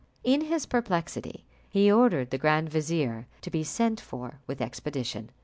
[0.23, 5.29] In his perplexity he ordered the grand vizier to be sent for with expedition.